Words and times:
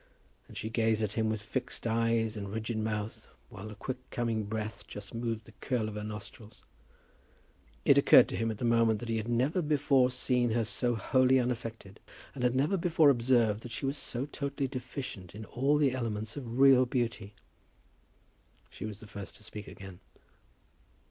And 0.47 0.57
she 0.57 0.71
gazed 0.71 1.03
at 1.03 1.13
him 1.13 1.29
with 1.29 1.43
fixed 1.43 1.85
eyes, 1.85 2.35
and 2.35 2.49
rigid 2.51 2.79
mouth, 2.79 3.27
while 3.49 3.67
the 3.67 3.75
quick 3.75 3.97
coming 4.09 4.45
breath 4.45 4.87
just 4.87 5.13
moved 5.13 5.45
the 5.45 5.51
curl 5.61 5.87
of 5.87 5.93
her 5.93 6.03
nostrils. 6.03 6.63
It 7.85 7.99
occurred 7.99 8.27
to 8.29 8.35
him 8.35 8.49
at 8.49 8.57
the 8.57 8.65
moment 8.65 8.99
that 8.99 9.09
he 9.09 9.17
had 9.17 9.27
never 9.27 9.61
before 9.61 10.09
seen 10.09 10.49
her 10.53 10.63
so 10.63 10.95
wholly 10.95 11.39
unaffected, 11.39 11.99
and 12.33 12.43
had 12.43 12.55
never 12.55 12.77
before 12.77 13.11
observed 13.11 13.61
that 13.61 13.71
she 13.71 13.85
was 13.85 13.95
so 13.95 14.25
totally 14.25 14.67
deficient 14.67 15.35
in 15.35 15.45
all 15.45 15.77
the 15.77 15.91
elements 15.93 16.35
of 16.35 16.57
real 16.57 16.87
beauty. 16.87 17.35
She 18.71 18.85
was 18.87 19.01
the 19.01 19.05
first 19.07 19.35
to 19.35 19.43
speak 19.43 19.67
again. 19.67 19.99